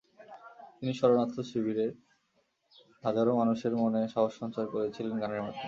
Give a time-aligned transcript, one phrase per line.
[0.75, 1.91] তিনি শরণার্থী শিবিরের
[3.03, 5.59] হাজারো মানুষের মনে সাহস সঞ্চার করেছিলেন গানের মাধ্যমে।